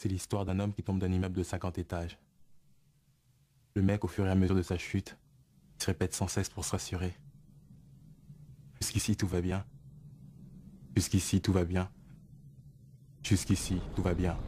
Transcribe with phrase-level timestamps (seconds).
[0.00, 2.16] C'est l'histoire d'un homme qui tombe d'un immeuble de 50 étages.
[3.74, 5.18] Le mec, au fur et à mesure de sa chute,
[5.76, 7.12] se répète sans cesse pour se rassurer.
[8.80, 9.62] Jusqu'ici, tout va bien.
[10.96, 11.90] Jusqu'ici, tout va bien.
[13.22, 14.38] Jusqu'ici, tout va bien.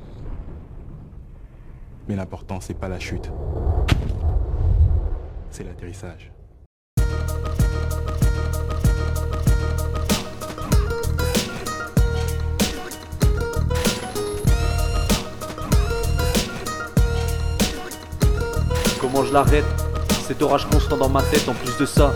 [2.08, 3.30] Mais l'important, c'est pas la chute.
[5.50, 6.32] C'est l'atterrissage.
[19.32, 19.64] L'arrête.
[20.26, 22.12] Cet orage constant dans ma tête, en plus de ça,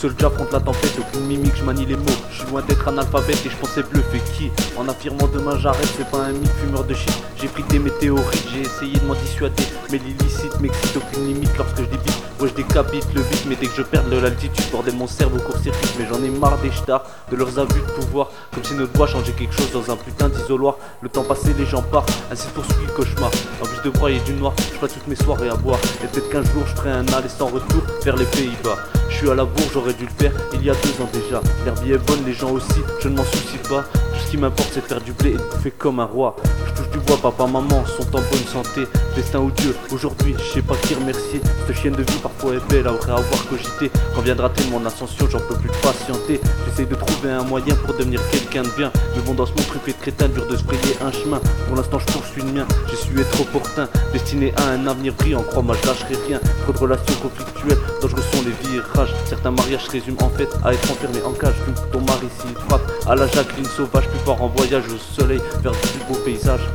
[0.00, 2.20] seul j'affronte la tempête, aucune mimique, je manie les mots.
[2.30, 4.50] Je suis loin d'être analphabète et je pensais bluffer qui?
[4.78, 7.12] En affirmant demain j'arrête, c'est pas un mythe fumeur de shit.
[7.36, 9.62] J'ai pris des météorites, j'ai essayé de m'en dissuader.
[9.92, 12.16] Mais l'illicite m'excite aucune limite lorsque je débite.
[12.40, 15.38] Ouais, je décapite le vide, mais dès que je perds de l'altitude, bordel mon cerveau
[15.38, 15.90] court-circuit.
[15.98, 18.28] Mais j'en ai marre des stars, de leurs abus de pouvoir.
[18.54, 20.78] Comme si notre voix changeait quelque chose dans un putain d'isoloir.
[21.02, 23.30] Le temps passé, les gens partent, ainsi poursuit le cauchemar.
[23.60, 25.78] En plus de broyer du noir, je toutes mes soirées à boire.
[26.02, 28.78] Et peut-être qu'un jour je ferai un aller sans retour vers les Pays-Bas.
[29.10, 31.42] Je suis à la bourre, j'aurais dû le faire il y a deux ans déjà.
[31.64, 33.84] L'herbe est bonne, les gens aussi, je ne m'en soucie pas.
[34.24, 36.36] Ce qui m'importe c'est de faire du blé et de bouffer comme un roi.
[36.66, 38.86] Je touche du bois, papa, maman sont en bonne santé.
[39.16, 41.40] Destin ou Dieu, aujourd'hui, je sais pas qui remercier.
[41.66, 43.90] Cette chienne de vie parfois est belle, après avoir cogité.
[44.14, 46.40] Quand viendra-t-il mon ascension, j'en peux plus patienter.
[46.66, 48.92] J'essaye de trouver un moyen pour devenir quelqu'un de bien.
[49.16, 50.62] Mais bon, dans ce monde truffé de crétin, dur de se
[51.04, 51.40] un chemin.
[51.66, 53.88] Pour l'instant, je poursuis le mien, j'ai su être opportun.
[54.12, 56.40] Destiné à un avenir brillant, crois-moi, je lâcherai rien.
[56.62, 59.14] Trop de relations conflictuelles, dangereux sont les virages.
[59.26, 61.54] Certains mariages se résument en fait à être enfermé en cage.
[61.92, 65.76] Ton mari s'il frappe à la Jacqueline sauvage, plus en voyage au soleil vers de
[65.76, 66.66] plus beaux paysages.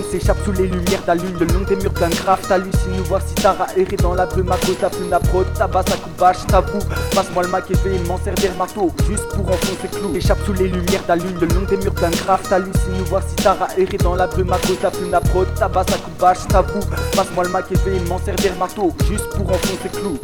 [0.00, 2.48] On s'échappe sous les lumières de lune, le long des murs plein de graphes.
[2.48, 3.54] T'hallucines nous voir si t'as
[4.00, 6.78] dans la brume à cause ta plume prod, tabac, à coup bâche, t'avoue.
[7.14, 10.16] Passe-moi le mac et m'en servir marteau, juste pour enfoncer clou.
[10.16, 12.48] Échappe sous les lumières de lune, le long des murs plein de graphes.
[12.48, 13.56] T'hallucines nous voir si t'as
[14.02, 16.80] dans la brume à cause ta plume prod, tabac, à coup bâche, t'avoue.
[17.14, 20.18] Passe-moi le mac et m'en servir marteau, juste pour enfoncer clou.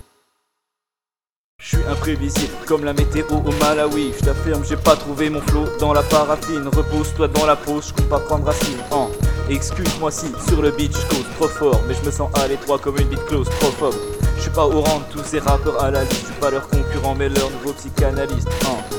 [1.69, 4.13] Je suis imprévisible comme la météo au Malawi.
[4.17, 6.69] Je t'affirme, j'ai pas trouvé mon flot dans la paraffine.
[6.69, 8.79] Repose-toi dans la pause, je compte pas prendre racine.
[8.93, 9.11] Oh.
[9.51, 12.79] Excuse-moi si sur le beach je cause trop fort, mais je me sens à l'étroit
[12.79, 13.95] comme une bite close, trop fort.
[14.37, 16.51] Je suis pas au rang de tous ces rappeurs à la liste, je suis pas
[16.53, 18.49] leur concurrent mais leur nouveau psychanalyste.
[18.67, 18.97] Hein.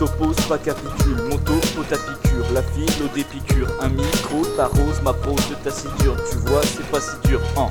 [0.00, 5.00] Topos, pas capitule, mon topo ta piqûre, la fille l'eau des piqûres, un micro, t'arrose
[5.04, 5.70] ma pose de ta
[6.02, 7.40] dure, tu vois c'est pas si dur.
[7.56, 7.68] Hein.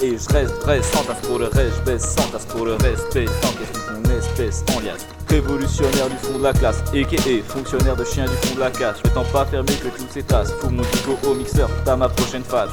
[0.00, 2.74] Et je reste vrai sans tasse pour le reste, je baisse sans tasse pour le
[2.74, 3.87] respect, ton
[4.18, 5.06] espèce en liasse.
[5.28, 7.52] Révolutionnaire du fond de la classe, a.k.a.
[7.52, 8.98] fonctionnaire de chien du fond de la casse.
[9.04, 10.22] Je temps pas fermer que toutes ces.
[10.60, 12.70] Fous mon dico au mixeur, t'as ma prochaine phase.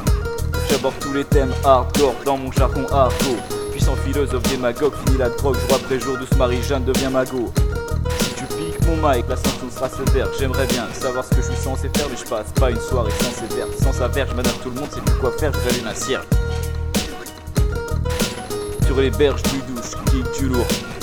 [0.69, 3.41] J'aborde tous les thèmes hardcore dans mon jargon hardcore.
[3.71, 7.51] Puissant philosophe démagogue, fini la drogue, jour après jour, douce Marie-Jeanne devient mago.
[8.19, 10.27] Si tu piques mon mic, la sanction sera sévère.
[10.39, 13.11] J'aimerais bien savoir ce que je suis censé faire, mais je passe pas une soirée
[13.21, 13.67] sans sévère.
[13.81, 16.25] Sans sa verge, madame tout le monde sait plus quoi faire, je une cierge.
[18.85, 20.94] Sur les berges du douche, kick du lourd.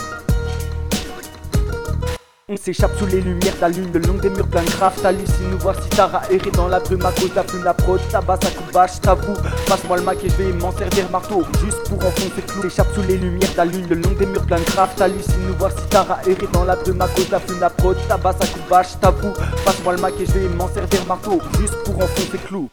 [2.57, 5.01] S'échappe sous les lumières la lune, le long des murs plein de graphes.
[5.03, 8.01] T'hallucines nous voir si t'as erré dans la brume à cause la plume, la prod,
[8.11, 9.35] tabac, à coup bâche, t'avoue.
[9.67, 12.63] Passe-moi le mac et je vais m'en servir marteau, juste pour enfoncer clou.
[12.63, 14.97] S'échappe sous les lumières la lune, le long des murs plein de graphes.
[14.97, 17.97] T'hallucines nous voir si t'as erré dans la brume à cause la plume, la prod,
[18.09, 19.33] tabac, à coup bâche, t'avoue.
[19.65, 22.69] Passe-moi le mac et je vais m'en servir marteau, juste pour enfoncer clou.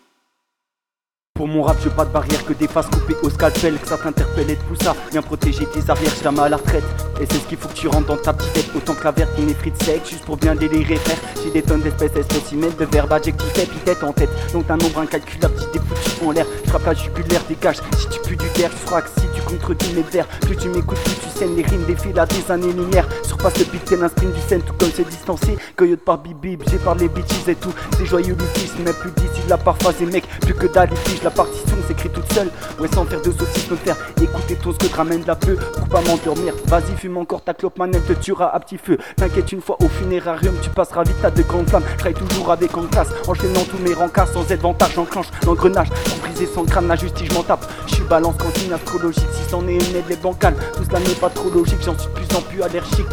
[1.40, 3.98] Pour mon rap, je pas de barrière que des faces coupées au scalpel, que ça
[3.98, 6.84] t'interpelle et pousse à bien protéger tes arrières, jamais à la retraite.
[7.22, 9.12] Et c'est ce qu'il faut que tu rentres dans ta petite tête, autant que la
[9.12, 11.18] verte, est frites sec, juste pour bien délirer, frère.
[11.42, 14.30] J'ai des tonnes d'espèces, spécimens, de verbes, adjectifs, épithètes en tête.
[14.52, 16.46] Donc un nombre incalculable, petit des foutus en l'air.
[16.66, 17.78] Je frappe la jugulaire, dégage.
[17.98, 20.28] Si tu pues du terre, que si tu contredis mes vers.
[20.42, 21.00] Plus tu m'écoutes,
[21.48, 23.08] les rimes défilent à des années-lumière.
[23.24, 25.58] Surpasse le beat, un sprint du scène, tout comme c'est distancé.
[25.76, 27.74] Coyote par bibib, j'ai parlé bitches et tout.
[27.98, 31.78] C'est joyeux litige, mais plus d'ici la parphase et mec, plus que d'alitige, la partition
[31.88, 32.50] s'écrit toute seule.
[32.80, 35.56] Ouais, sans faire de saucisses, me faire écouter tout ce que te ramène la peu
[35.56, 36.54] pour pas m'endormir.
[36.66, 38.98] Vas-y, fume encore ta clope, manette te tuera à petit feu.
[39.16, 41.84] T'inquiète, une fois au funérarium, tu passeras vite à de grandes flammes.
[42.04, 45.90] Je toujours avec en classe, enchaînant tous mes rencarts sans aide vantage, j'enclenche l'engrenage.
[46.22, 47.66] Briser sans crâne, la justice, je m'en tape.
[47.88, 50.56] Je suis balance signe astrologique, si c'en est une aide, les bancales.
[50.76, 53.08] Tout cela n'est pas trop logique, j'en suis plus en plus allergique.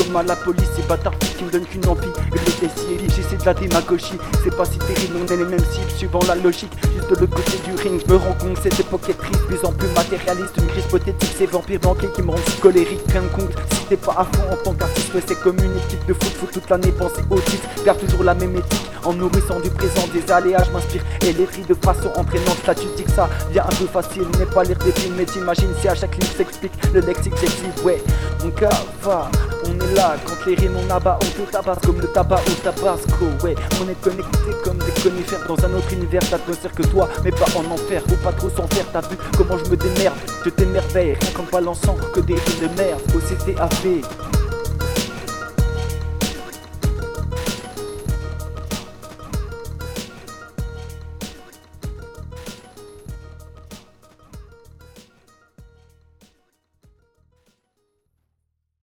[0.00, 2.08] Comme à la police, c'est bâtard qui me donne qu'une envie.
[2.32, 4.18] Et le si j'essaie de la démagogie.
[4.42, 6.72] C'est pas si terrible, on est les mêmes cibles, suivant la logique.
[6.94, 9.72] Juste de l'autre côté du ring, je me rends compte, cette époque est plus en
[9.72, 10.56] plus matérialiste.
[10.56, 13.02] Une crise hypothétique, ces vampires banqués qui me rendent colérique.
[13.08, 16.32] Rien compte, si t'es pas à fond en tant qu'artiste, c'est comme équipe de foot,
[16.40, 17.68] faut toute l'année penser au titre.
[17.84, 21.02] Garde toujours la même éthique, en nourrissant du présent des aléas, je m'inspire.
[21.22, 24.46] Et les de façon entraînante, là tu dis que ça vient un peu facile, n'est
[24.46, 28.02] pas l'air des films, mais t'imagines si à chaque ligne s'explique le lexique j'explique, ouais.
[28.42, 28.70] Mon cas
[29.02, 29.30] va,
[29.70, 30.16] on est là.
[30.26, 33.26] Quand les rimes on abat, on te tabasse comme le tabac au tabasco.
[33.42, 37.30] Ouais, on est connecté comme des conifères dans un autre univers d'atmosphère que toi, mais
[37.30, 38.02] pas en enfer.
[38.08, 40.14] Faut pas trop s'en faire, t'as vu comment je me démerde.
[40.44, 43.00] Je t'émerveille, rien qu'en balançant que des rimes de merde.
[43.14, 44.02] OCTAV,